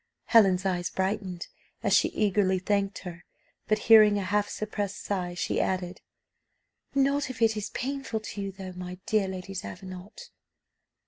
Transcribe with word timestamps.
'"Helen's 0.33 0.65
eyes 0.65 0.89
brightened, 0.89 1.45
as 1.83 1.93
she 1.95 2.07
eagerly 2.07 2.57
thanked 2.57 3.03
her: 3.05 3.23
but 3.67 3.77
hearing 3.85 4.17
a 4.17 4.23
half 4.23 4.49
suppressed 4.49 4.97
sigh, 4.97 5.35
she 5.35 5.61
added 5.61 6.01
"Not 6.95 7.29
if 7.29 7.39
it 7.39 7.55
is 7.55 7.69
painful 7.69 8.19
to 8.19 8.41
you 8.41 8.51
though, 8.51 8.73
my 8.73 8.97
dear 9.05 9.27
Lady 9.27 9.53
Davenant." 9.53 10.31